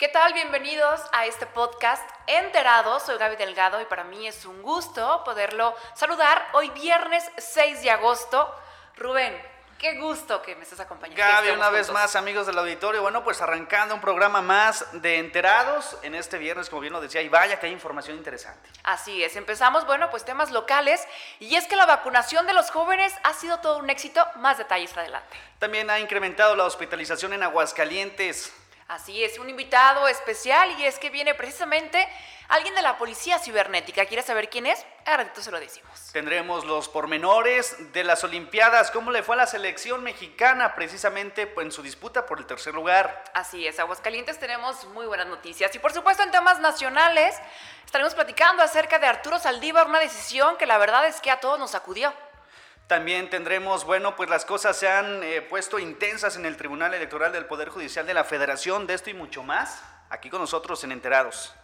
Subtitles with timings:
[0.00, 0.32] ¿Qué tal?
[0.32, 3.02] Bienvenidos a este podcast Enterados.
[3.02, 7.90] Soy Gaby Delgado y para mí es un gusto poderlo saludar hoy viernes 6 de
[7.90, 8.50] agosto.
[8.96, 9.38] Rubén,
[9.78, 11.22] Qué gusto que me estés acompañando.
[11.22, 13.00] Gaby, una vez más, amigos del auditorio.
[13.00, 17.22] Bueno, pues arrancando un programa más de Enterados en este viernes, como bien lo decía,
[17.22, 18.68] y vaya que hay información interesante.
[18.84, 21.06] Así es, empezamos, bueno, pues temas locales,
[21.38, 24.26] y es que la vacunación de los jóvenes ha sido todo un éxito.
[24.36, 25.34] Más detalles adelante.
[25.58, 28.52] También ha incrementado la hospitalización en Aguascalientes.
[28.90, 32.08] Así es, un invitado especial y es que viene precisamente
[32.48, 34.04] alguien de la Policía Cibernética.
[34.04, 34.84] ¿Quieres saber quién es?
[35.06, 36.10] Ahora se lo decimos.
[36.12, 41.70] Tendremos los pormenores de las Olimpiadas, cómo le fue a la selección mexicana precisamente en
[41.70, 43.22] su disputa por el tercer lugar.
[43.32, 47.36] Así es, Aguascalientes tenemos muy buenas noticias y por supuesto en temas nacionales
[47.86, 51.60] estaremos platicando acerca de Arturo Saldívar, una decisión que la verdad es que a todos
[51.60, 52.12] nos sacudió.
[52.90, 57.30] También tendremos, bueno, pues las cosas se han eh, puesto intensas en el Tribunal Electoral
[57.30, 60.90] del Poder Judicial de la Federación, de esto y mucho más, aquí con nosotros en
[60.90, 61.54] Enterados.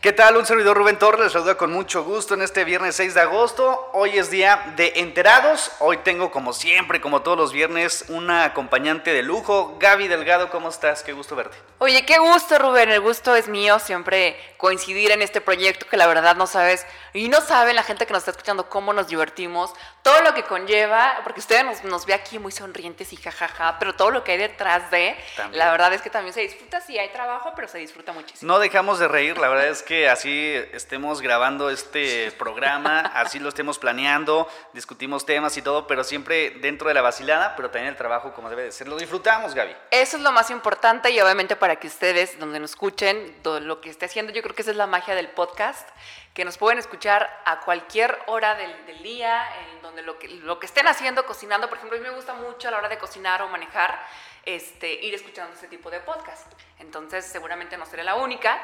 [0.00, 0.38] ¿Qué tal?
[0.38, 3.90] Un servidor Rubén Torres, les saluda con mucho gusto en este viernes 6 de agosto.
[3.92, 5.72] Hoy es día de enterados.
[5.78, 9.76] Hoy tengo como siempre, como todos los viernes, una acompañante de lujo.
[9.78, 11.02] Gaby Delgado, ¿cómo estás?
[11.02, 11.58] Qué gusto verte.
[11.76, 16.06] Oye, qué gusto Rubén, el gusto es mío siempre coincidir en este proyecto que la
[16.06, 19.72] verdad no sabes y no saben la gente que nos está escuchando cómo nos divertimos,
[20.02, 23.94] todo lo que conlleva, porque ustedes nos, nos ve aquí muy sonrientes y jajaja, pero
[23.94, 25.16] todo lo que hay detrás de,
[25.52, 28.52] la verdad es que también se disfruta, sí hay trabajo, pero se disfruta muchísimo.
[28.52, 33.40] No dejamos de reír, la verdad es que que así estemos grabando este programa, así
[33.40, 37.88] lo estemos planeando, discutimos temas y todo, pero siempre dentro de la vacilada, pero también
[37.88, 38.86] el trabajo como debe de ser.
[38.86, 39.74] Lo disfrutamos, Gaby.
[39.90, 43.80] Eso es lo más importante y obviamente para que ustedes, donde nos escuchen, todo lo
[43.80, 45.88] que esté haciendo, yo creo que esa es la magia del podcast,
[46.34, 50.66] que nos pueden escuchar a cualquier hora del, día, en donde lo que, lo que
[50.66, 53.42] estén haciendo, cocinando, por ejemplo, a mí me gusta mucho a la hora de cocinar
[53.42, 54.00] o manejar,
[54.44, 56.46] este, ir escuchando este tipo de podcast.
[56.78, 58.62] Entonces, seguramente no seré la única,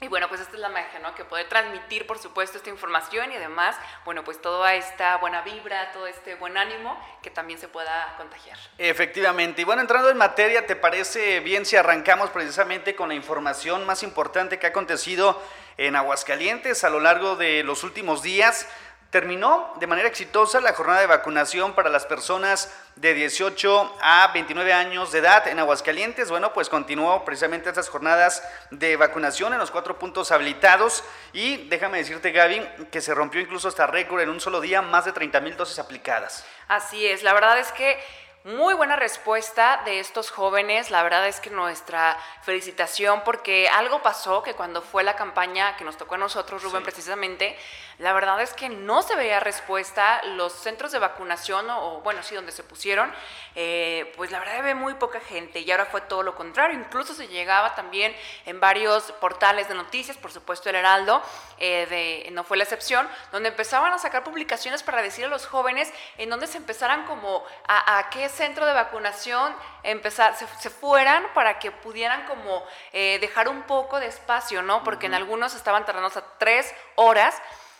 [0.00, 1.12] y bueno, pues esta es la magia, ¿no?
[1.16, 5.90] Que puede transmitir, por supuesto, esta información y además, bueno, pues toda esta buena vibra,
[5.90, 8.56] todo este buen ánimo que también se pueda contagiar.
[8.78, 9.62] Efectivamente.
[9.62, 14.04] Y bueno, entrando en materia, ¿te parece bien si arrancamos precisamente con la información más
[14.04, 15.42] importante que ha acontecido
[15.76, 18.68] en Aguascalientes a lo largo de los últimos días?
[19.10, 24.70] Terminó de manera exitosa la jornada de vacunación para las personas de 18 a 29
[24.74, 26.28] años de edad en Aguascalientes.
[26.28, 31.02] Bueno, pues continuó precisamente estas jornadas de vacunación en los cuatro puntos habilitados
[31.32, 32.60] y déjame decirte, Gaby,
[32.90, 35.78] que se rompió incluso hasta récord en un solo día, más de 30 mil dosis
[35.78, 36.44] aplicadas.
[36.68, 37.98] Así es, la verdad es que
[38.48, 40.90] muy buena respuesta de estos jóvenes.
[40.90, 45.84] La verdad es que nuestra felicitación porque algo pasó que cuando fue la campaña que
[45.84, 47.58] nos tocó a nosotros, Rubén, precisamente,
[47.98, 50.22] la verdad es que no se veía respuesta.
[50.24, 53.12] Los centros de vacunación, o, bueno, sí, donde se pusieron,
[53.54, 56.78] eh, pues la verdad ve muy poca gente y ahora fue todo lo contrario.
[56.78, 58.16] Incluso se llegaba también
[58.46, 61.22] en varios portales de noticias, por supuesto el Heraldo,
[61.58, 65.46] eh, de, no fue la excepción, donde empezaban a sacar publicaciones para decir a los
[65.46, 71.24] jóvenes en donde se empezaran como a, a qué centro de vacunación empezar, se, fueran
[71.34, 74.84] para que pudieran como eh, dejar un poco de espacio, ¿no?
[74.84, 77.34] Porque en algunos estaban tardando hasta tres horas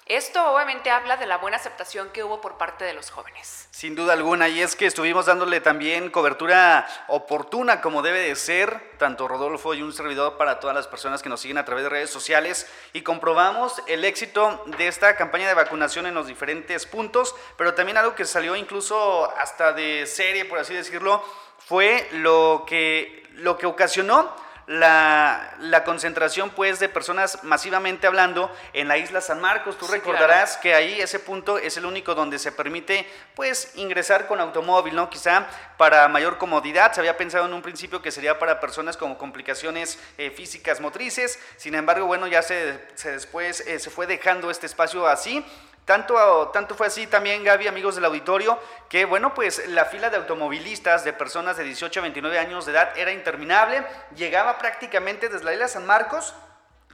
[0.08, 3.68] esto obviamente habla de la buena aceptación que hubo por parte de los jóvenes.
[3.70, 8.96] Sin duda alguna, y es que estuvimos dándole también cobertura oportuna como debe de ser,
[8.98, 11.90] tanto Rodolfo y un servidor para todas las personas que nos siguen a través de
[11.90, 17.34] redes sociales, y comprobamos el éxito de esta campaña de vacunación en los diferentes puntos,
[17.56, 21.22] pero también algo que salió incluso hasta de serie, por así decirlo,
[21.58, 28.86] fue lo que, lo que ocasionó la, la, concentración pues de personas masivamente hablando en
[28.86, 29.78] la isla San Marcos.
[29.78, 34.40] Tú recordarás que ahí ese punto es el único donde se permite pues ingresar con
[34.40, 35.08] automóvil, ¿no?
[35.08, 35.46] Quizá
[35.78, 36.92] para mayor comodidad.
[36.92, 41.38] Se había pensado en un principio que sería para personas con complicaciones eh, físicas motrices.
[41.56, 45.42] Sin embargo, bueno, ya se, se después eh, se fue dejando este espacio así.
[45.88, 48.58] Tanto, tanto fue así también, Gaby, amigos del auditorio,
[48.90, 52.72] que bueno, pues la fila de automovilistas de personas de 18 a 29 años de
[52.72, 53.82] edad era interminable,
[54.14, 56.34] llegaba prácticamente desde la isla San Marcos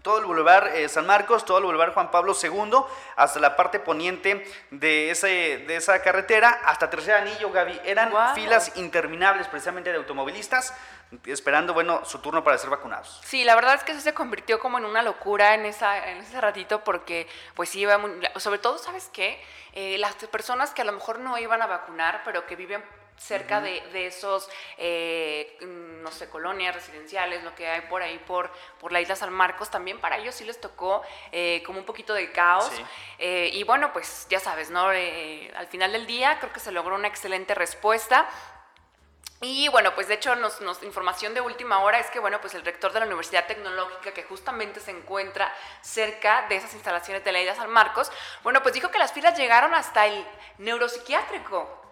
[0.04, 2.74] todo el Boulevard eh, San Marcos, todo el Boulevard Juan Pablo II,
[3.16, 7.80] hasta la parte poniente de, ese, de esa carretera, hasta Tercer Anillo, Gaby.
[7.86, 10.74] Eran filas interminables precisamente de automovilistas
[11.24, 13.22] esperando, bueno, su turno para ser vacunados.
[13.24, 16.18] Sí, la verdad es que eso se convirtió como en una locura en, esa, en
[16.18, 19.42] ese ratito porque, pues sí, iba muy, sobre todo, ¿sabes qué?
[19.72, 22.84] Eh, las personas que a lo mejor no iban a vacunar, pero que viven
[23.18, 28.18] cerca de, de, esos, eh, mm, no sé, colonias residenciales, lo que hay por ahí,
[28.26, 28.50] por,
[28.80, 31.02] por la isla San Marcos, también para ellos sí les tocó
[31.32, 32.70] eh, como un poquito de caos.
[33.18, 34.84] Eh, y bueno, pues ya sabes, ¿no?
[34.84, 38.28] al final del día creo que se logró una excelente respuesta.
[39.40, 42.54] Y bueno, pues de hecho, nos, nos, información de última hora es que, bueno, pues
[42.54, 45.52] el rector de la Universidad Tecnológica, que justamente se encuentra
[45.82, 48.10] cerca de esas instalaciones de la isla San Marcos,
[48.42, 50.24] bueno, pues dijo que las filas llegaron hasta el
[50.58, 51.83] neuropsiquiátrico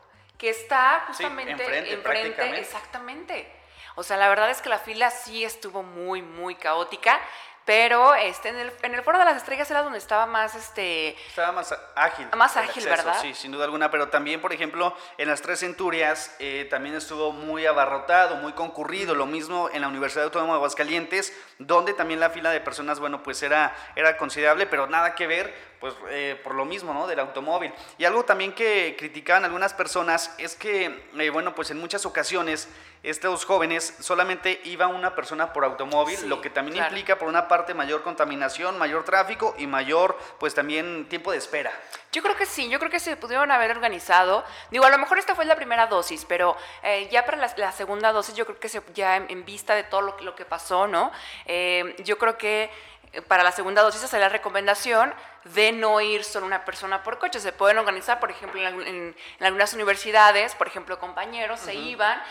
[0.43, 3.49] que está justamente enfrente, exactamente.
[3.95, 7.21] O sea, la verdad es que la fila sí estuvo muy, muy caótica.
[7.65, 10.57] Pero este, en, el, en el Foro de las Estrellas era donde estaba más...
[10.57, 12.27] Este, estaba más ágil.
[12.37, 13.17] Más ágil, ¿verdad?
[13.23, 13.89] Sí, sin duda alguna.
[13.89, 19.15] Pero también, por ejemplo, en las Tres Centurias eh, también estuvo muy abarrotado, muy concurrido.
[19.15, 23.23] Lo mismo en la Universidad Autónoma de Aguascalientes, donde también la fila de personas, bueno,
[23.23, 27.09] pues era, era considerable, pero nada que ver pues eh, por lo mismo, ¿no?
[27.09, 27.73] Del automóvil.
[27.99, 32.69] Y algo también que criticaban algunas personas es que, eh, bueno, pues en muchas ocasiones
[33.03, 37.75] estos jóvenes solamente iba una persona por automóvil, lo que también implica por una parte
[37.75, 41.73] mayor contaminación, mayor tráfico y mayor, pues también tiempo de espera.
[42.13, 44.45] Yo creo que sí, yo creo que se pudieron haber organizado.
[44.71, 48.13] Digo, a lo mejor esta fue la primera dosis, pero eh, ya para la, segunda
[48.13, 51.11] dosis yo creo que se, ya en, vista de todo lo, lo que pasó, ¿no?
[52.05, 52.71] yo creo que
[53.21, 55.15] para la segunda dosis hacer la recomendación
[55.45, 57.41] de no ir solo una persona por coche.
[57.41, 62.23] Se pueden organizar, por ejemplo, en, algunas universidades, por ejemplo, compañeros se iban,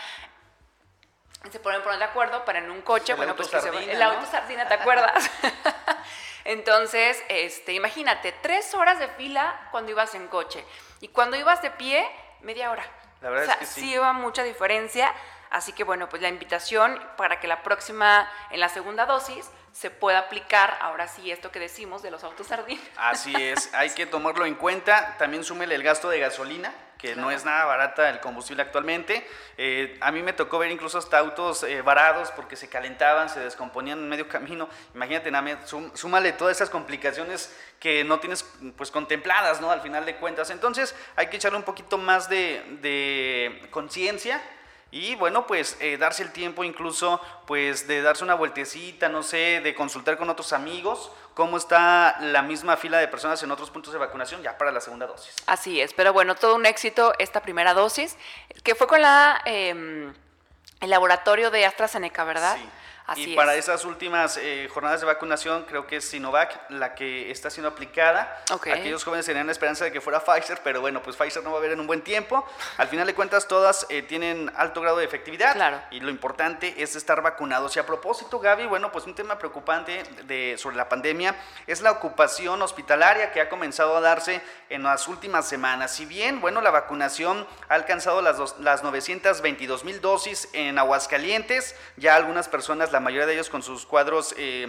[1.50, 4.74] se pueden poner de acuerdo para en un coche, bueno, pues el auto sardina, ¿te
[4.74, 5.30] acuerdas?
[6.44, 10.64] Entonces, este, imagínate, tres horas de fila cuando ibas en coche
[11.00, 12.04] y cuando ibas de pie,
[12.40, 12.84] media hora.
[13.20, 13.80] La verdad es que sí.
[13.82, 15.14] sí iba mucha diferencia.
[15.50, 19.90] Así que bueno, pues la invitación para que la próxima, en la segunda dosis, se
[19.90, 22.80] pueda aplicar ahora sí esto que decimos de los autos sardín.
[22.96, 25.16] Así es, hay que tomarlo en cuenta.
[25.18, 29.26] También súmele el gasto de gasolina, que no es nada barata el combustible actualmente.
[29.56, 33.40] Eh, a mí me tocó ver incluso hasta autos eh, varados porque se calentaban, se
[33.40, 34.68] descomponían en medio camino.
[34.94, 35.32] Imagínate,
[35.94, 38.44] súmale todas esas complicaciones que no tienes
[38.76, 39.70] pues contempladas, ¿no?
[39.70, 40.50] Al final de cuentas.
[40.50, 44.40] Entonces hay que echarle un poquito más de, de conciencia
[44.92, 49.60] y bueno, pues eh, darse el tiempo incluso pues de darse una vueltecita, no sé,
[49.64, 53.94] de consultar con otros amigos cómo está la misma fila de personas en otros puntos
[53.94, 55.34] de vacunación ya para la segunda dosis.
[55.46, 58.18] Así es, pero bueno, todo un éxito esta primera dosis,
[58.62, 60.12] que fue con la, em,
[60.80, 62.56] el laboratorio de AstraZeneca, ¿verdad?
[62.56, 62.68] Sí
[63.16, 67.50] y para esas últimas eh, jornadas de vacunación, creo que es Sinovac la que está
[67.50, 68.42] siendo aplicada.
[68.50, 71.56] Aquellos jóvenes tenían la esperanza de que fuera Pfizer, pero bueno, pues Pfizer no va
[71.56, 72.46] a haber en un buen tiempo.
[72.78, 75.54] Al final de cuentas, todas eh, tienen alto grado de efectividad.
[75.54, 75.80] Claro.
[75.90, 77.76] Y lo importante es estar vacunados.
[77.76, 81.34] Y a propósito, Gaby, bueno, pues un tema preocupante de, sobre la pandemia
[81.66, 85.92] es la ocupación hospitalaria que ha comenzado a darse en las últimas semanas.
[85.92, 91.74] Si bien, bueno, la vacunación ha alcanzado las, dos, las 922 mil dosis en Aguascalientes,
[91.96, 94.66] ya algunas personas la mayoría de ellos con sus cuadros eh,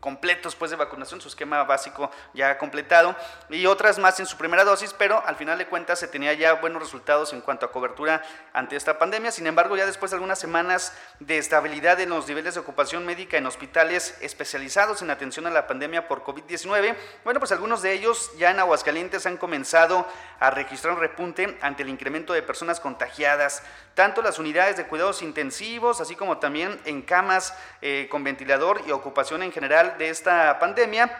[0.00, 3.14] completos pues, de vacunación, su esquema básico ya completado,
[3.50, 6.54] y otras más en su primera dosis, pero al final de cuentas se tenía ya
[6.54, 9.30] buenos resultados en cuanto a cobertura ante esta pandemia.
[9.30, 13.36] Sin embargo, ya después de algunas semanas de estabilidad en los niveles de ocupación médica
[13.36, 18.30] en hospitales especializados en atención a la pandemia por COVID-19, bueno, pues algunos de ellos
[18.38, 20.06] ya en Aguascalientes han comenzado
[20.38, 23.62] a registrar un repunte ante el incremento de personas contagiadas,
[23.94, 28.92] tanto las unidades de cuidados intensivos, así como también en camas eh, con ventilador y
[28.92, 31.10] ocupación en general de esta pandemia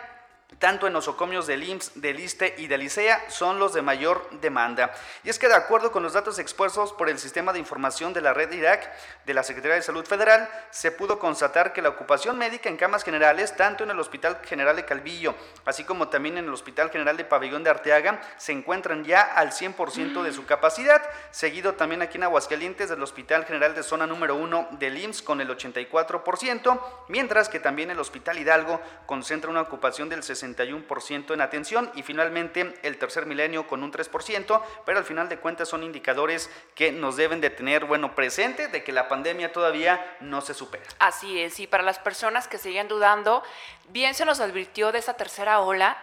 [0.59, 4.93] tanto en nosocomios del IMSS, del ISTE y del ICEA, son los de mayor demanda.
[5.25, 8.21] Y es que de acuerdo con los datos expuestos por el Sistema de Información de
[8.21, 8.91] la Red Irak
[9.25, 13.05] de la Secretaría de Salud Federal, se pudo constatar que la ocupación médica en camas
[13.05, 17.17] generales, tanto en el Hospital General de Calvillo, así como también en el Hospital General
[17.17, 22.19] de Pabellón de Arteaga, se encuentran ya al 100% de su capacidad, seguido también aquí
[22.19, 27.49] en Aguascalientes del Hospital General de Zona número 1 del IMSS con el 84%, mientras
[27.49, 32.99] que también el Hospital Hidalgo concentra una ocupación del 60% en atención y finalmente el
[32.99, 37.41] tercer milenio con un 3%, pero al final de cuentas son indicadores que nos deben
[37.41, 40.85] de tener, bueno, presente de que la pandemia todavía no se supera.
[40.99, 43.43] Así es, y para las personas que siguen dudando,
[43.89, 45.97] bien se nos advirtió de esa tercera ola,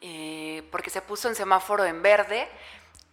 [0.00, 2.48] eh, porque se puso en semáforo en verde,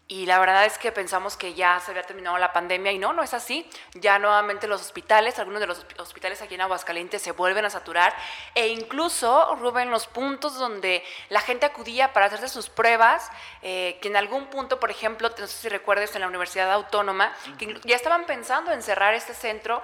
[0.07, 3.11] y la verdad es que pensamos que ya se había terminado la pandemia y no,
[3.13, 3.67] no es así.
[3.95, 8.15] Ya nuevamente los hospitales, algunos de los hospitales aquí en Aguascalientes se vuelven a saturar
[8.53, 13.31] e incluso, Rubén, los puntos donde la gente acudía para hacerse sus pruebas,
[13.63, 17.33] eh, que en algún punto, por ejemplo, no sé si recuerdes en la Universidad Autónoma,
[17.57, 19.81] que ya estaban pensando en cerrar este centro,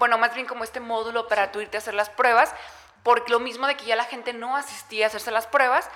[0.00, 2.52] bueno, más bien como este módulo para tú irte a hacer las pruebas,
[3.04, 5.88] por lo mismo de que ya la gente no asistía a hacerse las pruebas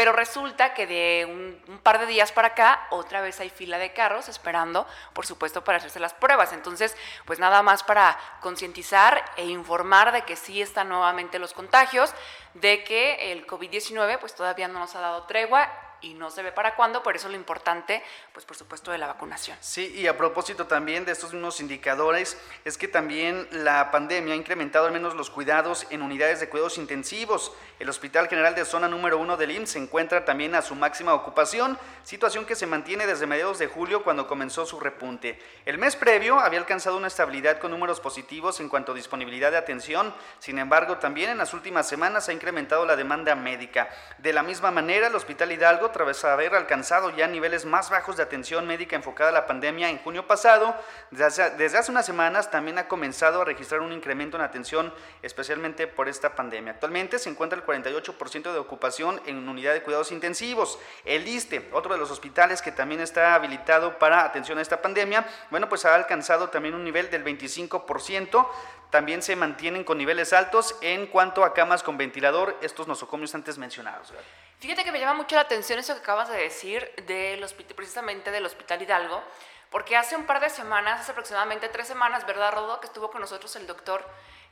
[0.00, 3.92] pero resulta que de un, par de días para acá, otra vez hay fila de
[3.92, 6.54] carros esperando, por supuesto, para hacerse las pruebas.
[6.54, 12.14] Entonces, pues nada más para concientizar e informar de que sí están nuevamente los contagios,
[12.54, 15.68] de que el COVID-19 pues todavía no nos ha dado tregua
[16.00, 18.02] y no se ve para cuándo, por eso lo importante,
[18.32, 19.56] pues por supuesto, de la vacunación.
[19.60, 24.36] Sí, y a propósito también de estos mismos indicadores, es que también la pandemia ha
[24.36, 27.52] incrementado al menos los cuidados en unidades de cuidados intensivos.
[27.78, 31.14] El Hospital General de Zona número 1 del IMSS se encuentra también a su máxima
[31.14, 35.38] ocupación, situación que se mantiene desde mediados de julio cuando comenzó su repunte.
[35.64, 39.58] El mes previo había alcanzado una estabilidad con números positivos en cuanto a disponibilidad de
[39.58, 43.88] atención, sin embargo, también en las últimas semanas ha incrementado la demanda médica.
[44.18, 48.22] De la misma manera, el Hospital Hidalgo tras haber alcanzado ya niveles más bajos de
[48.22, 50.74] atención médica enfocada a la pandemia en junio pasado,
[51.10, 54.92] desde hace, unas semanas también ha comenzado a registrar un incremento en atención,
[55.22, 56.72] especialmente por esta pandemia.
[56.72, 60.78] Actualmente se encuentra el 48% de ocupación en unidad de cuidados intensivos.
[61.04, 65.26] El ISTE, otro de los hospitales que también está habilitado para atención a esta pandemia,
[65.50, 68.48] bueno, pues ha alcanzado también un nivel del 25%.
[68.90, 73.56] También se mantienen con niveles altos en cuanto a camas con ventilador, estos nosocomios antes
[73.56, 74.12] mencionados.
[74.60, 78.30] Fíjate que me llama mucho la atención eso que acabas de decir del hospital, precisamente
[78.30, 79.22] del Hospital Hidalgo,
[79.70, 82.78] porque hace un par de semanas, hace aproximadamente tres semanas, ¿verdad, Rodo?
[82.78, 84.06] Que estuvo con nosotros el doctor,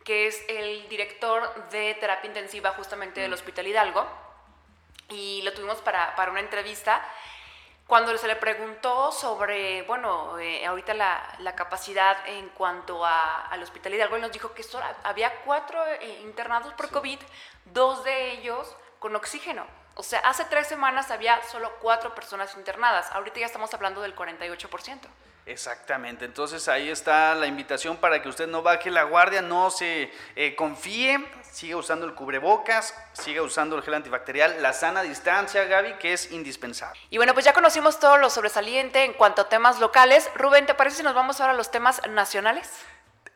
[0.04, 3.34] que es el director de terapia intensiva justamente del mm.
[3.34, 4.06] Hospital Hidalgo,
[5.10, 7.06] y lo tuvimos para, para una entrevista.
[7.86, 13.62] Cuando se le preguntó sobre, bueno, eh, ahorita la, la, capacidad en cuanto a, al
[13.62, 14.64] Hospital Hidalgo, él nos dijo que
[15.02, 17.18] había cuatro eh, internados por COVID,
[17.66, 19.66] dos de ellos con oxígeno.
[19.98, 23.10] O sea, hace tres semanas había solo cuatro personas internadas.
[23.10, 25.00] Ahorita ya estamos hablando del 48%.
[25.44, 30.12] Exactamente, entonces ahí está la invitación para que usted no baje la guardia, no se
[30.36, 35.94] eh, confíe, siga usando el cubrebocas, siga usando el gel antibacterial, la sana distancia, Gaby,
[35.94, 37.00] que es indispensable.
[37.10, 40.30] Y bueno, pues ya conocimos todo lo sobresaliente en cuanto a temas locales.
[40.36, 42.70] Rubén, ¿te parece si nos vamos ahora a los temas nacionales?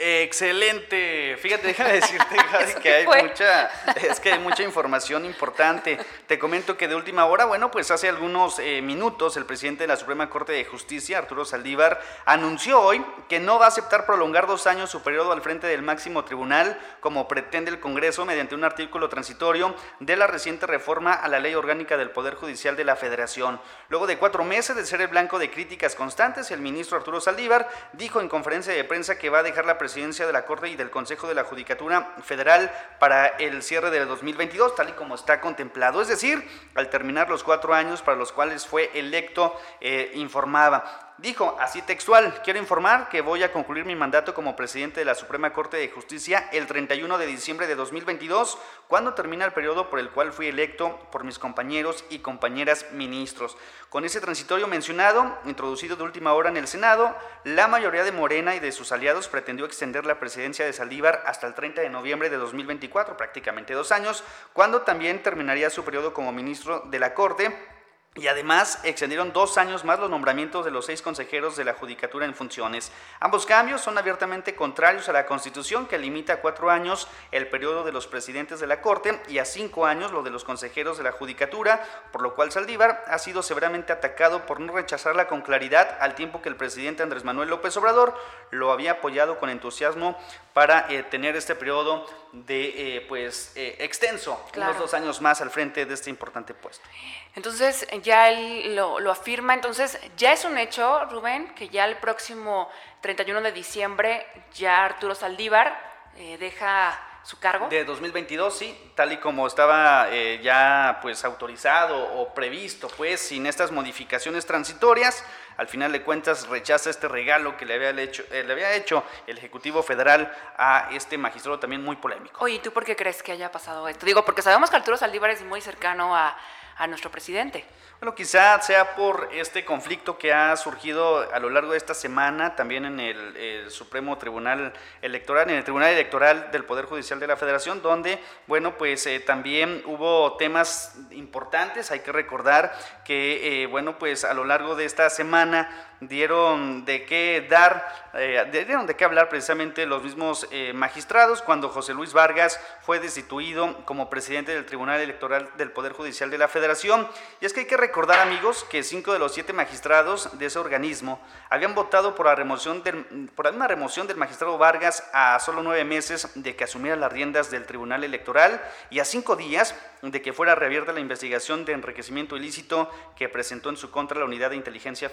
[0.04, 1.36] Excelente.
[1.38, 2.34] Fíjate, déjame decirte,
[2.82, 5.96] que hay mucha, es que hay mucha información importante.
[6.26, 9.86] Te comento que de última hora, bueno, pues hace algunos eh, minutos el presidente de
[9.86, 14.48] la Suprema Corte de Justicia, Arturo Saldívar, anunció hoy que no va a aceptar prolongar
[14.48, 18.64] dos años su periodo al frente del máximo tribunal, como pretende el Congreso mediante un
[18.64, 22.96] artículo transitorio de la reciente reforma a la Ley Orgánica del Poder Judicial de la
[22.96, 23.60] Federación.
[23.88, 27.70] Luego de cuatro meses de ser el blanco de críticas constantes, el ministro Arturo Saldívar
[27.92, 30.70] dijo en conferencia de prensa que va a dejar la presidencia presidencia de la Corte
[30.70, 35.14] y del Consejo de la Judicatura Federal para el cierre del 2022, tal y como
[35.14, 36.00] está contemplado.
[36.00, 36.42] Es decir,
[36.74, 41.11] al terminar los cuatro años para los cuales fue electo, eh, informaba.
[41.18, 45.14] Dijo así textual, quiero informar que voy a concluir mi mandato como presidente de la
[45.14, 49.98] Suprema Corte de Justicia el 31 de diciembre de 2022, cuando termina el periodo por
[49.98, 53.58] el cual fui electo por mis compañeros y compañeras ministros.
[53.90, 57.14] Con ese transitorio mencionado, introducido de última hora en el Senado,
[57.44, 61.46] la mayoría de Morena y de sus aliados pretendió extender la presidencia de Saldívar hasta
[61.46, 66.32] el 30 de noviembre de 2024, prácticamente dos años, cuando también terminaría su periodo como
[66.32, 67.71] ministro de la Corte
[68.14, 72.26] y además extendieron dos años más los nombramientos de los seis consejeros de la Judicatura
[72.26, 72.92] en funciones.
[73.20, 77.84] Ambos cambios son abiertamente contrarios a la Constitución que limita a cuatro años el periodo
[77.84, 81.04] de los presidentes de la Corte y a cinco años lo de los consejeros de
[81.04, 85.96] la Judicatura, por lo cual Saldívar ha sido severamente atacado por no rechazarla con claridad
[85.98, 88.14] al tiempo que el presidente Andrés Manuel López Obrador
[88.50, 90.18] lo había apoyado con entusiasmo
[90.52, 95.50] para eh, tener este periodo de eh, pues eh, extenso, unos dos años más al
[95.50, 96.86] frente de este importante puesto.
[97.34, 99.54] Entonces, ya él lo, afirma.
[99.54, 102.68] Entonces, ya es un hecho, Rubén, que ya el próximo
[103.00, 105.78] 31 de diciembre ya Arturo Saldívar
[106.16, 107.68] eh, deja su cargo.
[107.68, 113.46] De 2022, sí, tal y como estaba eh, ya pues autorizado o previsto, pues sin
[113.46, 115.24] estas modificaciones transitorias,
[115.56, 119.04] al final de cuentas rechaza este regalo que le había hecho, eh, le había hecho
[119.26, 122.44] el Ejecutivo Federal a este magistrado también muy polémico.
[122.44, 124.06] Oye, ¿y tú por qué crees que haya pasado esto?
[124.06, 126.36] Digo, porque sabemos que Arturo Saldívar es muy cercano a
[126.76, 127.64] a nuestro presidente.
[128.00, 132.56] Bueno, quizá sea por este conflicto que ha surgido a lo largo de esta semana,
[132.56, 137.36] también en el, Supremo Tribunal Electoral, en el Tribunal Electoral del Poder Judicial de la
[137.36, 138.18] Federación, donde,
[138.48, 141.92] bueno, pues eh, también hubo temas importantes.
[141.92, 145.68] Hay que recordar que, eh, bueno, pues a lo largo de esta semana, semana
[146.08, 151.68] dieron de qué dar, eh, dieron de qué hablar precisamente los mismos eh, magistrados cuando
[151.68, 156.48] José Luis Vargas fue destituido como presidente del Tribunal Electoral del Poder Judicial de la
[156.48, 157.08] Federación.
[157.40, 160.58] Y es que hay que recordar, amigos, que cinco de los siete magistrados de ese
[160.58, 161.20] organismo
[161.50, 165.84] habían votado por la remoción del, por la remoción del magistrado Vargas a solo nueve
[165.84, 170.32] meses de que asumiera las riendas del Tribunal Electoral y a cinco días de que
[170.32, 174.56] fuera reabierta la investigación de enriquecimiento ilícito que presentó en su contra la Unidad de
[174.56, 175.08] Inteligencia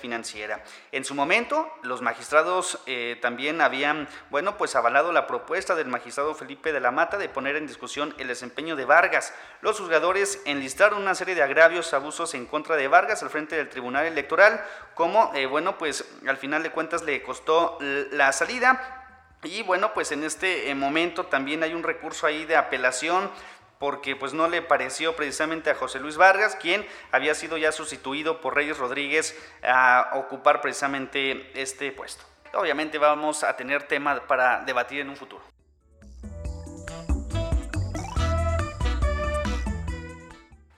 [0.92, 6.36] En su momento, los magistrados eh, también habían, bueno, pues avalado la propuesta del magistrado
[6.36, 9.34] Felipe de la Mata de poner en discusión el desempeño de Vargas.
[9.62, 13.70] Los juzgadores enlistaron una serie de agravios, abusos en contra de Vargas al frente del
[13.70, 18.96] Tribunal Electoral, como, eh, bueno, pues al final de cuentas le costó la salida.
[19.44, 23.32] Y bueno, pues en este eh, momento también hay un recurso ahí de apelación
[23.80, 28.42] porque pues no le pareció precisamente a José Luis Vargas, quien había sido ya sustituido
[28.42, 32.24] por Reyes Rodríguez a ocupar precisamente este puesto.
[32.54, 35.42] Obviamente vamos a tener tema para debatir en un futuro.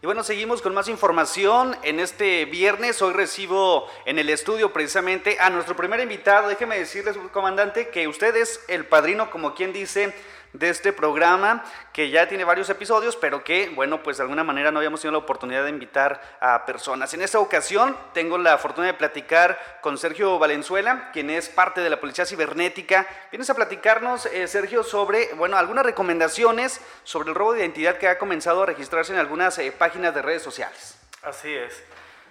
[0.04, 1.78] Y bueno, seguimos con más información.
[1.84, 6.50] En este viernes, hoy recibo en el estudio precisamente a nuestro primer invitado.
[6.50, 10.12] Déjeme decirles, comandante, que usted es el padrino, como quien dice,
[10.54, 14.72] de este programa que ya tiene varios episodios, pero que, bueno, pues de alguna manera
[14.72, 17.14] no habíamos tenido la oportunidad de invitar a personas.
[17.14, 21.90] En esta ocasión tengo la fortuna de platicar con Sergio Valenzuela, quien es parte de
[21.90, 23.08] la Policía Cibernética.
[23.32, 28.08] Vienes a platicarnos, eh, Sergio, sobre, bueno, algunas recomendaciones sobre el robo de identidad que
[28.08, 30.98] ha comenzado a registrarse en algunas eh, páginas de redes sociales.
[31.24, 31.84] Así es.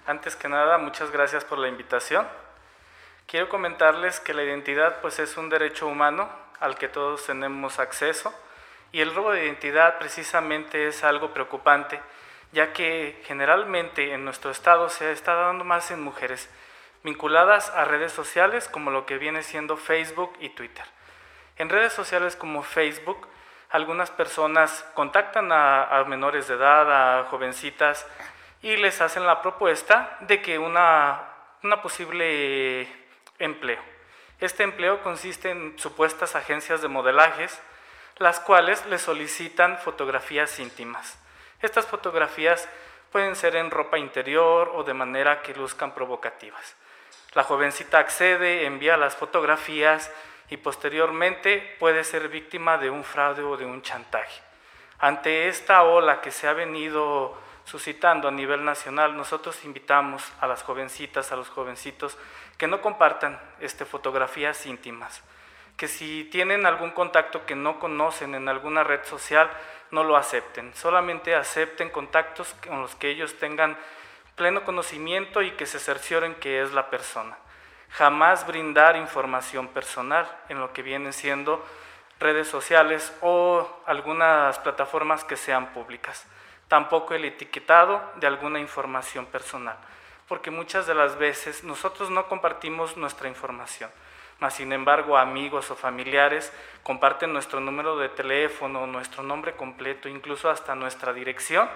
[0.07, 2.27] Antes que nada, muchas gracias por la invitación.
[3.27, 6.29] Quiero comentarles que la identidad pues es un derecho humano
[6.61, 8.33] al que todos tenemos acceso
[8.93, 12.01] y el robo de identidad precisamente es algo preocupante,
[12.53, 16.51] ya que generalmente en nuestro estado se está dando más en mujeres
[17.03, 20.85] vinculadas a redes sociales como lo que viene siendo Facebook y Twitter.
[21.57, 23.29] En redes sociales como Facebook,
[23.71, 28.07] algunas personas contactan a, menores de edad, a jovencitas,
[28.63, 31.23] y les hacen la propuesta de que una,
[31.63, 32.89] una posible
[33.39, 33.90] empleo.
[34.41, 37.61] Este empleo consiste en supuestas agencias de modelajes,
[38.17, 41.19] las cuales le solicitan fotografías íntimas.
[41.61, 42.67] Estas fotografías
[43.13, 46.75] pueden ser en ropa interior o de manera que luzcan provocativas.
[47.35, 50.11] La jovencita accede, envía las fotografías
[50.49, 54.41] y posteriormente puede ser víctima de un fraude o de un chantaje.
[54.99, 60.63] Ante esta ola que se ha venido suscitando a nivel nacional, nosotros invitamos a las
[60.63, 62.17] jovencitas, a los jovencitos
[62.61, 65.23] que no compartan este, fotografías íntimas,
[65.79, 69.51] que si tienen algún contacto que no conocen en alguna red social,
[69.91, 73.79] no lo acepten, solamente acepten contactos con los que ellos tengan
[74.37, 77.39] pleno conocimiento y que se cercioren que es la persona.
[77.93, 81.65] Jamás brindar información personal en lo que vienen siendo
[82.19, 86.27] redes sociales o algunas plataformas que sean públicas.
[86.69, 89.79] Tampoco el etiquetado de alguna información personal
[90.31, 93.91] porque muchas de las veces nosotros no compartimos nuestra información,
[94.39, 96.53] mas sin embargo amigos o familiares
[96.85, 101.69] comparten nuestro número de teléfono, nuestro nombre completo, incluso hasta nuestra dirección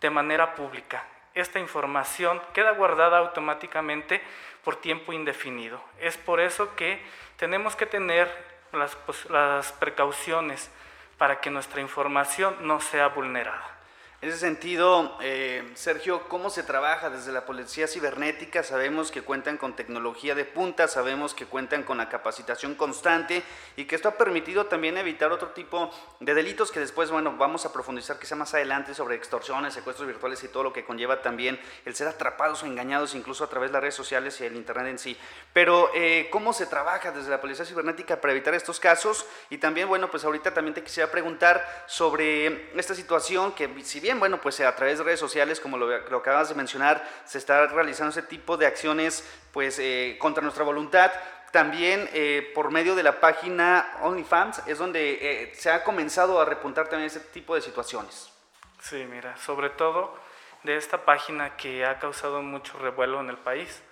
[0.00, 1.04] de manera pública.
[1.34, 4.22] Esta información queda guardada automáticamente
[4.64, 5.78] por tiempo indefinido.
[6.00, 6.98] Es por eso que
[7.36, 8.26] tenemos que tener
[8.72, 8.96] las,
[9.28, 10.70] las precauciones
[11.18, 13.81] para que nuestra información no sea vulnerada.
[14.22, 18.62] En ese sentido, eh, Sergio, ¿cómo se trabaja desde la Policía Cibernética?
[18.62, 23.42] Sabemos que cuentan con tecnología de punta, sabemos que cuentan con la capacitación constante
[23.74, 27.66] y que esto ha permitido también evitar otro tipo de delitos que después, bueno, vamos
[27.66, 31.58] a profundizar quizá más adelante sobre extorsiones, secuestros virtuales y todo lo que conlleva también
[31.84, 34.86] el ser atrapados o engañados incluso a través de las redes sociales y el Internet
[34.86, 35.16] en sí.
[35.52, 39.26] Pero, eh, ¿cómo se trabaja desde la Policía Cibernética para evitar estos casos?
[39.50, 44.11] Y también, bueno, pues ahorita también te quisiera preguntar sobre esta situación que, si bien
[44.18, 48.10] bueno, pues a través de redes sociales, como lo, acabas de mencionar, se está realizando
[48.10, 51.12] ese tipo de acciones pues eh, contra nuestra voluntad.
[51.50, 56.44] También eh, por medio de la página OnlyFans es donde eh, se ha comenzado a
[56.44, 58.32] repuntar también ese tipo de situaciones.
[58.80, 60.16] Sí, mira, sobre todo
[60.62, 63.82] de esta página que ha causado mucho revuelo en el país.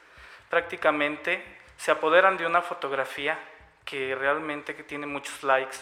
[0.49, 1.45] Prácticamente
[1.77, 3.39] se apoderan de una fotografía
[3.85, 5.79] que realmente que tiene muchos likes,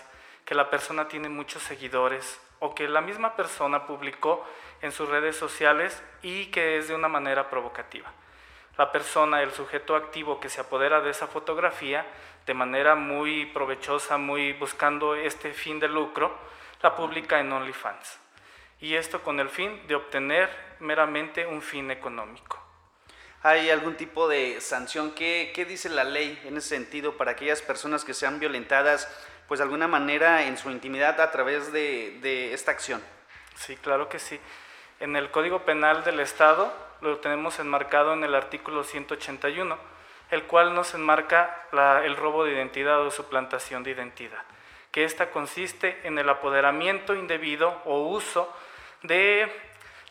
[0.48, 4.46] que la persona tiene muchos seguidores, o que la misma persona publicó
[4.80, 8.10] en sus redes sociales y que es de una manera provocativa.
[8.78, 12.06] La persona, el sujeto activo que se apodera de esa fotografía
[12.46, 16.34] de manera muy provechosa, muy buscando este fin de lucro,
[16.80, 18.18] la publica en OnlyFans.
[18.80, 20.48] Y esto con el fin de obtener
[20.80, 22.58] meramente un fin económico.
[23.42, 25.12] ¿Hay algún tipo de sanción?
[25.12, 29.06] ¿Qué, ¿Qué, dice la ley en ese sentido para aquellas personas que sean violentadas,
[29.48, 33.02] pues de alguna manera en su intimidad a través de, esta acción?
[33.56, 34.38] Sí, claro que sí.
[35.00, 39.78] En el Código Penal del Estado lo tenemos enmarcado en el artículo 181,
[40.30, 41.66] el cual nos enmarca
[42.04, 44.42] el robo de identidad o suplantación de identidad,
[44.92, 48.54] que esta consiste en el apoderamiento indebido o uso
[49.02, 49.50] de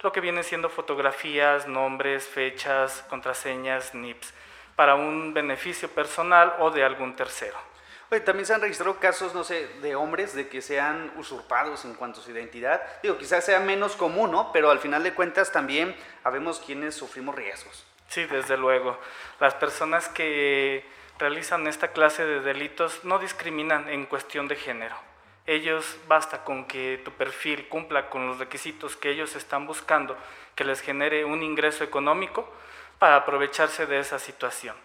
[0.02, 4.34] lo que vienen siendo fotografías, nombres, fechas, contraseñas, NIPS,
[4.76, 7.58] para un beneficio personal o de algún tercero.
[8.10, 11.94] Oye, también se han registrado casos, no sé, de hombres de que sean usurpados en
[11.94, 12.82] cuanto a su identidad.
[13.04, 14.54] Digo, quizás sea menos común, ¿no?
[14.54, 15.94] Pero al final de cuentas también
[16.24, 17.86] habemos quienes sufrimos riesgos.
[18.08, 18.98] Sí, desde luego.
[19.42, 20.86] Las personas que
[21.20, 24.96] realizan esta clase de delitos no discriminan en cuestión de género.
[25.46, 30.18] Ellos basta con que tu perfil cumpla con los requisitos que ellos están buscando,
[30.56, 32.50] que les genere un ingreso económico
[33.00, 34.76] para aprovecharse de esa situación.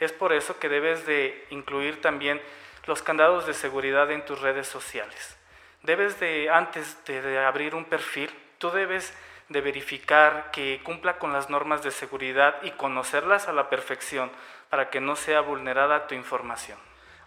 [0.00, 2.40] Es por eso que debes de incluir también
[2.86, 5.36] los candados de seguridad en tus redes sociales.
[5.82, 9.14] Debes de, antes de, abrir un perfil, tú debes
[9.48, 14.30] de verificar que cumpla con las normas de seguridad y conocerlas a la perfección
[14.70, 16.78] para que no sea vulnerada tu información.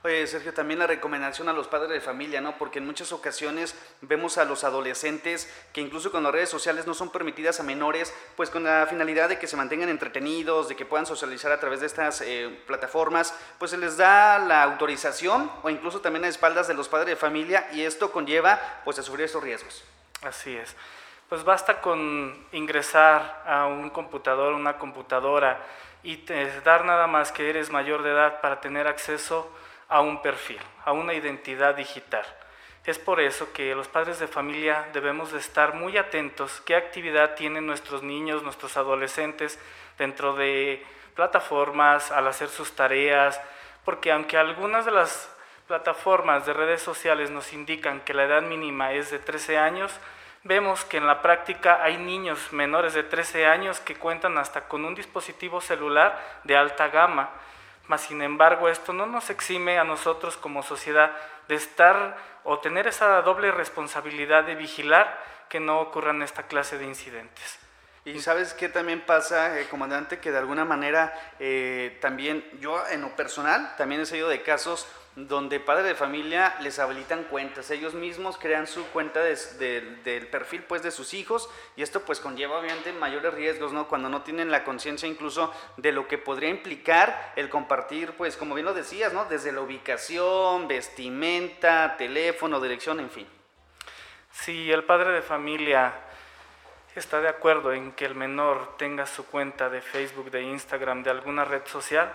[0.05, 2.57] Oye, Sergio, también la recomendación a los padres de familia, ¿no?
[2.57, 6.93] Porque en muchas ocasiones vemos a los adolescentes que incluso con las redes sociales no
[6.93, 10.85] son permitidas a menores, pues con la finalidad de que se mantengan entretenidos, de que
[10.85, 15.69] puedan socializar a través de estas eh, plataformas, pues se les da la autorización o
[15.69, 19.23] incluso también a espaldas de los padres de familia y esto conlleva pues a sufrir
[19.23, 19.85] estos riesgos.
[20.21, 20.75] Así es.
[21.29, 25.65] Pues basta con ingresar a un computador, una computadora
[26.03, 26.25] y
[26.65, 29.49] dar nada más que eres mayor de edad para tener acceso
[30.01, 32.25] un perfil, a una identidad digital.
[32.85, 37.35] Es por eso que los padres de familia debemos de estar muy atentos qué actividad
[37.35, 39.57] tienen nuestros niños, nuestros adolescentes
[39.97, 43.39] dentro de plataformas, al hacer sus tareas,
[43.85, 45.29] porque aunque algunas de las
[45.67, 49.97] plataformas de redes sociales nos indican que la edad mínima es de 13 años,
[50.43, 54.83] vemos que en la práctica hay niños menores de 13 años que cuentan hasta con
[54.83, 57.29] un dispositivo celular de alta gama
[57.87, 61.11] mas, sin embargo, esto no nos exime a nosotros como sociedad
[61.47, 66.85] de estar o tener esa doble responsabilidad de vigilar que no ocurran esta clase de
[66.85, 67.59] incidentes.
[68.05, 73.01] Y sabes qué también pasa, eh, comandante, que de alguna manera eh, también yo en
[73.01, 77.93] lo personal también he seguido de casos donde padres de familia les habilitan cuentas, ellos
[77.93, 82.91] mismos crean su cuenta del perfil pues de sus hijos y esto pues conlleva obviamente
[82.93, 83.87] mayores riesgos, ¿no?
[83.87, 88.55] Cuando no tienen la conciencia incluso de lo que podría implicar el compartir pues como
[88.55, 89.25] bien lo decías, ¿no?
[89.25, 93.27] Desde la ubicación, vestimenta, teléfono, dirección, en fin.
[94.31, 95.93] Si el padre de familia
[96.95, 101.11] está de acuerdo en que el menor tenga su cuenta de Facebook, de Instagram, de
[101.11, 102.11] alguna red social,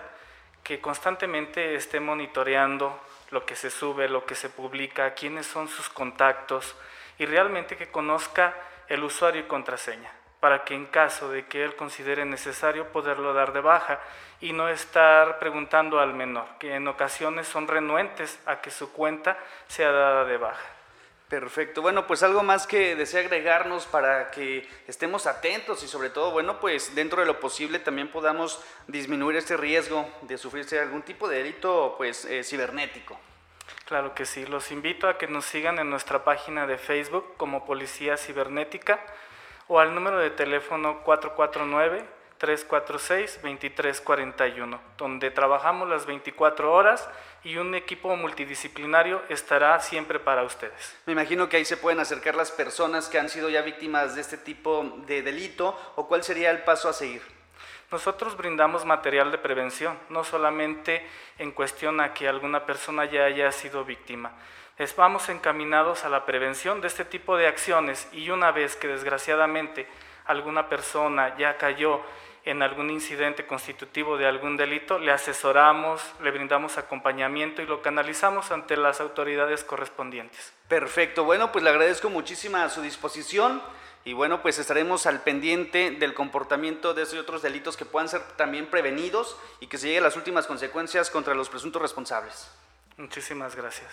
[0.63, 2.99] que constantemente esté monitoreando
[3.31, 6.75] lo que se sube, lo que se publica, quiénes son sus contactos
[7.17, 8.55] y realmente que conozca
[8.87, 13.51] el usuario y contraseña para que en caso de que él considere necesario poderlo dar
[13.51, 13.99] de baja
[14.39, 19.37] y no estar preguntando al menor, que en ocasiones son renuentes a que su cuenta
[19.67, 20.78] sea dada de baja.
[21.29, 21.83] Perfecto.
[21.83, 26.59] Bueno, pues algo más que desea agregarnos para que estemos atentos y sobre todo, bueno,
[26.59, 31.37] pues dentro de lo posible también podamos disminuir este riesgo de sufrirse algún tipo de
[31.37, 33.19] delito pues eh, cibernético.
[33.85, 34.43] Claro que sí.
[34.47, 38.99] Los invito a que nos sigan en nuestra página de Facebook como Policía Cibernética
[39.67, 47.09] o al número de teléfono 449 346-2341, donde trabajamos las 24 horas
[47.43, 50.97] y un equipo multidisciplinario estará siempre para ustedes.
[51.05, 54.21] Me imagino que ahí se pueden acercar las personas que han sido ya víctimas de
[54.21, 57.21] este tipo de delito o cuál sería el paso a seguir.
[57.91, 61.07] Nosotros brindamos material de prevención, no solamente
[61.39, 64.31] en cuestión a que alguna persona ya haya sido víctima.
[64.95, 69.87] Vamos encaminados a la prevención de este tipo de acciones y una vez que desgraciadamente
[70.25, 72.01] alguna persona ya cayó
[72.49, 78.51] en algún incidente constitutivo de algún delito, le asesoramos, le brindamos acompañamiento y lo canalizamos
[78.51, 80.53] ante las autoridades correspondientes.
[80.67, 83.61] Perfecto, bueno, pues le agradezco muchísimo a su disposición
[84.03, 88.21] y bueno, pues estaremos al pendiente del comportamiento de esos otros delitos que puedan ser
[88.35, 92.51] también prevenidos y que se lleguen las últimas consecuencias contra los presuntos responsables.
[92.97, 93.89] Muchísimas gracias.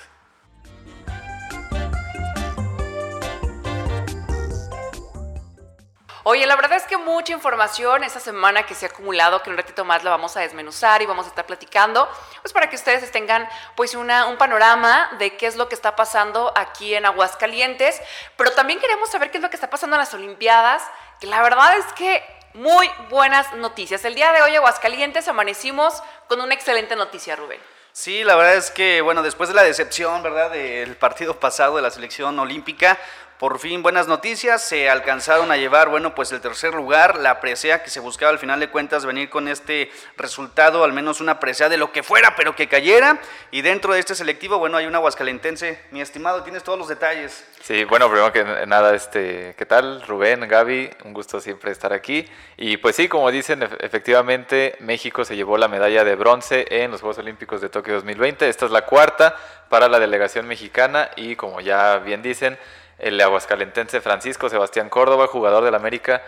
[6.28, 9.56] Oye, la verdad es que mucha información esta semana que se ha acumulado, que un
[9.56, 12.08] ratito más la vamos a desmenuzar y vamos a estar platicando,
[12.42, 15.94] pues para que ustedes tengan pues una, un panorama de qué es lo que está
[15.94, 18.02] pasando aquí en Aguascalientes,
[18.36, 20.82] pero también queremos saber qué es lo que está pasando en las Olimpiadas,
[21.20, 24.04] que la verdad es que muy buenas noticias.
[24.04, 27.60] El día de hoy, Aguascalientes, amanecimos con una excelente noticia, Rubén.
[27.92, 31.82] Sí, la verdad es que, bueno, después de la decepción, ¿verdad?, del partido pasado de
[31.82, 32.98] la selección olímpica,
[33.38, 37.82] por fin, buenas noticias, se alcanzaron a llevar, bueno, pues el tercer lugar, la presea
[37.82, 41.68] que se buscaba al final de cuentas venir con este resultado, al menos una presea
[41.68, 43.20] de lo que fuera, pero que cayera.
[43.50, 45.78] Y dentro de este selectivo, bueno, hay un aguascalentense.
[45.90, 47.46] Mi estimado, tienes todos los detalles.
[47.60, 50.02] Sí, bueno, primero que nada, este, ¿qué tal?
[50.06, 52.26] Rubén, Gaby, un gusto siempre estar aquí.
[52.56, 57.02] Y pues sí, como dicen, efectivamente, México se llevó la medalla de bronce en los
[57.02, 58.48] Juegos Olímpicos de Tokio 2020.
[58.48, 59.36] Esta es la cuarta
[59.68, 62.56] para la delegación mexicana y como ya bien dicen,
[62.98, 66.22] el aguascalentense Francisco Sebastián Córdoba, jugador del América,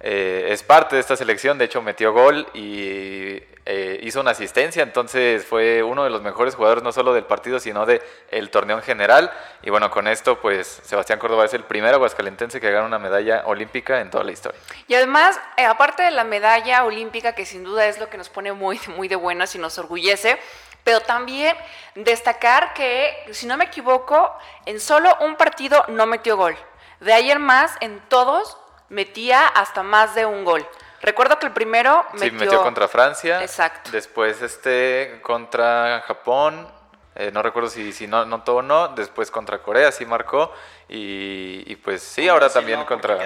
[0.00, 4.82] eh, es parte de esta selección, de hecho metió gol y eh, hizo una asistencia,
[4.82, 8.00] entonces fue uno de los mejores jugadores no solo del partido, sino del
[8.30, 9.32] el torneo en general.
[9.62, 13.42] Y bueno, con esto, pues Sebastián Córdoba es el primer aguascalentense que gana una medalla
[13.46, 14.58] olímpica en toda la historia.
[14.86, 18.28] Y además, eh, aparte de la medalla olímpica, que sin duda es lo que nos
[18.28, 20.38] pone muy, muy de buenas y nos orgullece,
[20.84, 21.56] pero también
[21.94, 24.36] destacar que, si no me equivoco,
[24.66, 26.56] en solo un partido no metió gol.
[27.00, 28.56] De ayer más, en todos
[28.88, 30.66] metía hasta más de un gol.
[31.00, 32.28] Recuerdo que el primero metió...
[32.28, 33.40] Sí, metió contra Francia.
[33.42, 33.90] Exacto.
[33.90, 36.68] Después este contra Japón.
[37.14, 38.88] Eh, no recuerdo si, si no notó o no.
[38.88, 40.52] Después contra Corea sí marcó.
[40.88, 43.16] Y, pues sí, ahora también contra...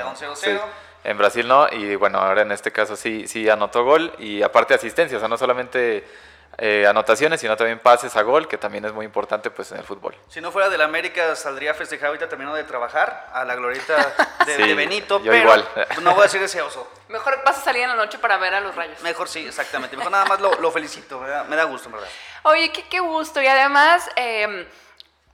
[1.05, 1.67] en Brasil no.
[1.73, 4.13] Y bueno, ahora en este caso sí, sí anotó gol.
[4.19, 5.17] Y aparte asistencia.
[5.17, 6.07] O sea, no solamente
[6.59, 9.85] eh, anotaciones, sino también pases a gol, que también es muy importante pues en el
[9.85, 10.15] fútbol.
[10.29, 14.15] Si no fuera del América, saldría festejado ahorita terminó de trabajar a la glorieta
[14.47, 15.67] de, Benito, pero igual.
[16.03, 16.91] no voy a decir ese oso.
[17.09, 19.01] Mejor vas a salir en la noche para ver a los rayos.
[19.03, 19.97] Mejor sí, exactamente.
[19.97, 22.09] Mejor nada más lo, felicito, me da gusto, verdad.
[22.45, 23.41] Oye, qué, qué gusto.
[23.41, 24.67] Y además, em,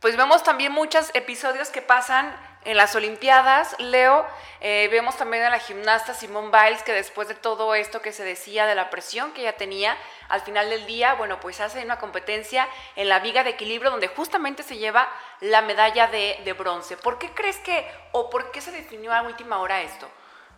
[0.00, 4.26] pues vemos también muchos episodios que pasan en las Olimpiadas, Leo,
[4.60, 8.24] eh, vemos también a la gimnasta Simone Biles que después de todo esto que se
[8.24, 9.96] decía de la presión que ella tenía,
[10.28, 14.08] al final del día, bueno, pues hace una competencia en la viga de equilibrio donde
[14.08, 15.08] justamente se lleva
[15.40, 16.96] la medalla de, bronce.
[16.96, 20.08] ¿Por qué crees que, o por qué se definió a última hora esto?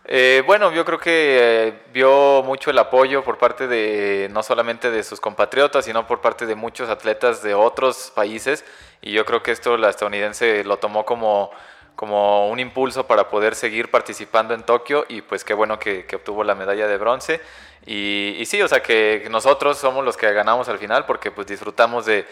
[0.05, 1.37] Eh, bueno, yo creo que
[1.67, 6.21] eh, vio mucho el apoyo por parte de no solamente de sus compatriotas, sino por
[6.21, 8.65] parte de muchos atletas de otros países.
[9.01, 11.51] Y yo creo que esto la estadounidense lo tomó como
[11.95, 16.43] como un impulso para poder seguir participando en Tokio y pues qué bueno que, obtuvo
[16.43, 17.41] la medalla de bronce.
[17.85, 22.05] Y, sí, o sea que nosotros somos los que ganamos al final porque pues disfrutamos
[22.05, 22.25] del,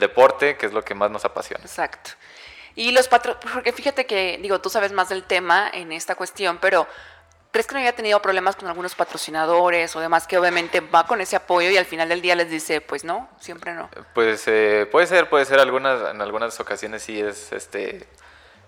[0.00, 1.64] deporte, que es lo que más nos apasiona.
[1.64, 2.10] Exacto.
[2.74, 6.58] Y los patrocinadores, porque fíjate que, digo, tú sabes más del tema en esta cuestión,
[6.60, 6.86] pero
[7.50, 11.22] ¿crees que no había tenido problemas con algunos patrocinadores o demás que obviamente va con
[11.22, 13.88] ese apoyo y al final del día les dice, pues no, siempre no?
[14.14, 18.06] Pues eh, puede ser, puede ser, algunas, en algunas ocasiones sí es, este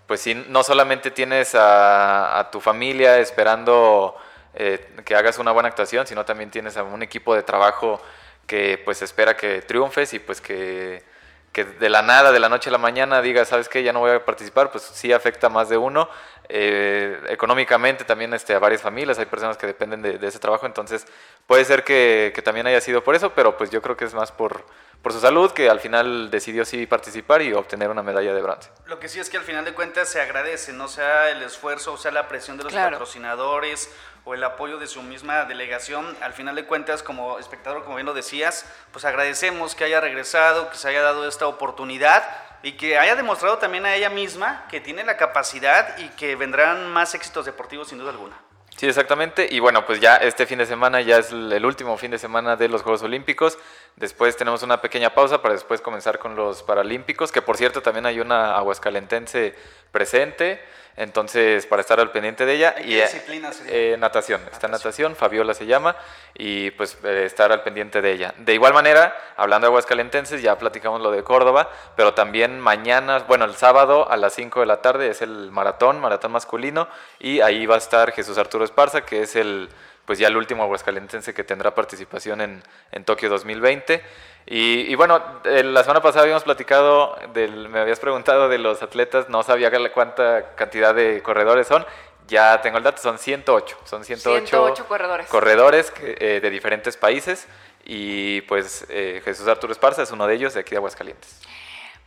[0.09, 4.17] pues sí, no solamente tienes a, tu familia esperando
[4.55, 8.01] eh, que hagas una buena actuación, sino también tienes a un equipo de trabajo
[8.47, 11.05] que pues espera que triunfes y pues que,
[11.53, 13.83] de la nada, de la noche a la mañana digas, ¿sabes qué?
[13.83, 16.09] Ya no voy a participar, pues sí afecta más de uno.
[16.49, 21.07] Eh, económicamente también este, a varias familias, hay personas que dependen de, ese trabajo, entonces
[21.47, 24.15] puede ser que, que también haya sido por eso, pero pues yo creo que es
[24.15, 24.65] más por
[25.03, 28.71] por su salud, que al final decidió sí participar y obtener una medalla de bronce.
[28.87, 31.93] Lo que sí es que al final de cuentas se agradece, no sea el esfuerzo,
[31.93, 33.91] o sea la presión de los patrocinadores
[34.25, 38.07] o el apoyo de su misma delegación, al final de cuentas como espectador, como bien
[38.07, 42.25] lo decías, pues agradecemos que haya regresado, que se haya dado esta oportunidad
[42.63, 46.91] y que haya demostrado también a ella misma que tiene la capacidad y que vendrán
[46.93, 48.37] más éxitos deportivos sin duda alguna.
[48.79, 49.49] Sí, exactamente.
[49.51, 52.55] Y bueno, pues ya este fin de semana ya es el último fin de semana
[52.55, 53.59] de los Juegos Olímpicos.
[53.97, 58.07] Después tenemos una pequeña pausa para después comenzar con los Paralímpicos, que por cierto también
[58.07, 59.57] hay una aguascalentense
[59.91, 60.61] presente.
[60.99, 62.75] Entonces, para estar al pendiente de ella.
[62.75, 64.41] ¿Qué y, eh, disciplina eh, natación.
[64.51, 65.95] Está natación, Fabiola se llama,
[66.35, 68.35] y pues eh, estar al pendiente de ella.
[68.39, 73.45] De igual manera, hablando de Aguascalentenses, ya platicamos lo de Córdoba, pero también mañana, bueno,
[73.45, 76.89] el sábado a las 5 de la tarde es el maratón, maratón masculino,
[77.21, 79.69] y ahí va a estar Jesús Arturo Esparza, que es el
[80.05, 84.03] pues ya el último aguascalentense que tendrá participación en, en Tokio 2020.
[84.51, 89.29] Y, bueno, eh, la semana pasada habíamos platicado, del, me habías preguntado de los atletas,
[89.29, 91.85] no sabía cuánta cantidad de corredores son.
[92.29, 93.79] Ya tengo el dato, son 108.
[93.85, 95.29] Son 108, corredores.
[95.29, 97.47] Corredores eh, de diferentes países.
[97.85, 101.41] Y pues eh, Jesús Arturo Esparza es uno de ellos de aquí de Aguascalientes.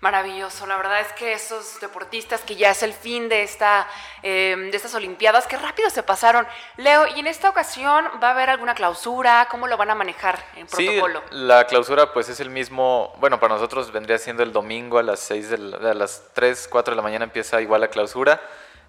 [0.01, 3.87] Maravilloso, la verdad es que esos deportistas que ya es el fin de, esta,
[4.23, 6.47] em, de estas Olimpiadas, que rápido se pasaron.
[6.77, 9.47] Leo, ¿y en esta ocasión va a haber alguna clausura?
[9.51, 11.21] ¿Cómo lo van a manejar en protocolo?
[11.29, 15.03] Sí, la clausura pues es el mismo, bueno, para nosotros vendría siendo el domingo a
[15.03, 18.41] las 6 de, a las 3, 4 de la mañana empieza igual la clausura.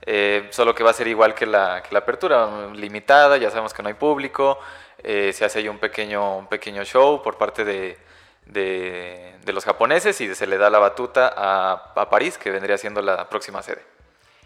[0.04, 3.72] eh, solo que va a ser igual que la, que la apertura, limitada, ya sabemos
[3.72, 4.58] que no hay público,
[5.02, 7.98] eh, se hace ahí un pequeño, un pequeño show por parte de,
[8.46, 12.76] de, de los japoneses y se le da la batuta a, a París, que vendría
[12.78, 13.82] siendo la próxima sede.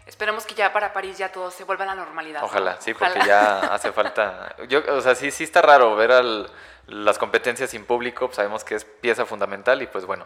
[0.05, 2.39] Esperemos que ya para París ya todo se vuelva a la normalidad.
[2.39, 2.45] ¿no?
[2.45, 4.55] Ojalá, sí, porque ya hace falta.
[4.69, 6.49] Yo, o sea, sí, sí está raro ver al-
[6.87, 8.27] las competencias sin público.
[8.27, 10.25] pues sabemos que es pieza fundamental y pues bueno,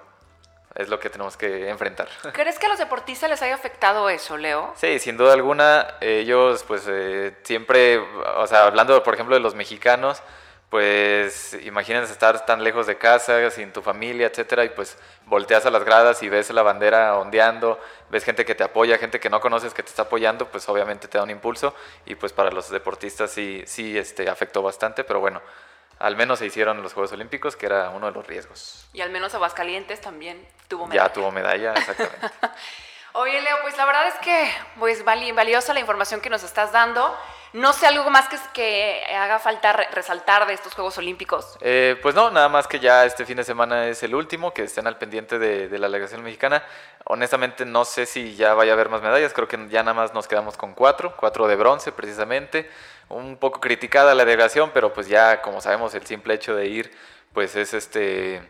[0.76, 2.08] es lo que tenemos que enfrentar.
[2.32, 4.72] ¿Crees que a los deportistas les haya afectado eso, Leo?
[4.76, 9.56] Sí, sin duda alguna, ellos pues eh, siempre, o sea, hablando por ejemplo de los
[9.56, 10.22] mexicanos,
[10.72, 15.70] pues imagínense estar tan lejos de casa, sin tu familia, etcétera, y pues volteas a
[15.70, 17.78] las gradas y ves la bandera ondeando,
[18.10, 21.10] ves gente que te apoya, gente que no conoces que te está apoyando, pues obviamente
[21.10, 25.20] te da un impulso y pues para los deportistas sí, sí este, afectó bastante, pero
[25.20, 25.42] bueno,
[26.00, 28.88] al menos se hicieron los Juegos Olímpicos, que era uno de los riesgos.
[28.94, 31.10] Y al menos Aguascalientes también tuvo medalla.
[31.10, 32.30] Ya tuvo medalla, exactamente.
[33.14, 36.72] Oye, Leo, pues la verdad es que pues vali- valiosa la información que nos estás
[36.72, 37.16] dando.
[37.54, 41.58] No sé algo más que, que haga falta re- resaltar de estos Juegos Olímpicos.
[41.60, 44.64] Eh, pues no, nada más que ya este fin de semana es el último, que
[44.64, 46.64] estén al pendiente de, de la delegación mexicana.
[47.04, 50.14] Honestamente no sé si ya vaya a haber más medallas, creo que ya nada más
[50.14, 52.72] nos quedamos con cuatro, cuatro de bronce precisamente.
[53.10, 56.98] Un poco criticada la delegación, pero pues ya como sabemos el simple hecho de ir
[57.34, 58.42] pues es este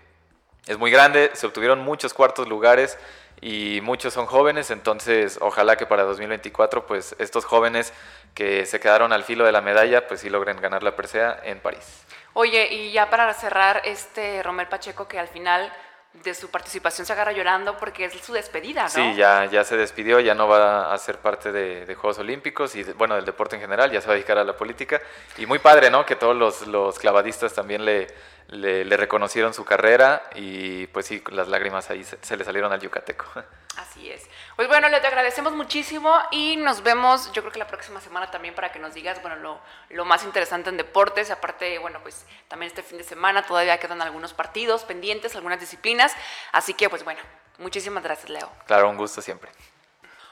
[0.67, 2.99] es muy grande, se obtuvieron muchos cuartos lugares
[3.41, 7.91] y muchos son jóvenes, entonces ojalá que para 2024 pues estos jóvenes
[8.35, 11.59] que se quedaron al filo de la medalla pues sí logren ganar la presea en
[11.59, 12.05] París.
[12.33, 15.73] Oye, y ya para cerrar, este Romel Pacheco que al final
[16.13, 18.89] de su participación se agarra llorando porque es su despedida, ¿no?
[18.89, 22.75] Sí, ya, ya se despidió, ya no va a ser parte de, de Juegos Olímpicos
[22.75, 25.01] y bueno, del deporte en general, ya se va a dedicar a la política.
[25.37, 26.05] Y muy padre, ¿no?
[26.05, 28.07] Que todos los, los clavadistas también le,
[28.47, 32.71] le, le reconocieron su carrera y pues sí, las lágrimas ahí se, se le salieron
[32.71, 33.25] al yucateco.
[33.77, 34.27] Así es.
[34.55, 38.29] Pues bueno, le te agradecemos muchísimo y nos vemos, yo creo que la próxima semana
[38.29, 41.31] también para que nos digas, bueno, lo, lo más interesante en deportes.
[41.31, 46.13] Aparte, bueno, pues también este fin de semana todavía quedan algunos partidos pendientes, algunas disciplinas.
[46.51, 47.21] Así que, pues bueno,
[47.59, 48.51] muchísimas gracias, Leo.
[48.67, 49.49] Claro, un gusto siempre.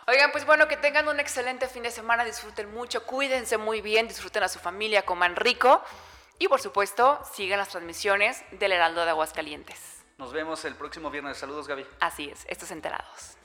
[0.08, 4.08] Oigan, pues bueno, que tengan un excelente fin de semana, disfruten mucho, cuídense muy bien,
[4.08, 5.84] disfruten a su familia, coman rico
[6.39, 10.04] y por supuesto sigan las transmisiones del Heraldo de Aguascalientes.
[10.17, 11.38] Nos vemos el próximo viernes.
[11.38, 11.86] Saludos, Gaby.
[11.99, 13.38] Así es, estos enterados.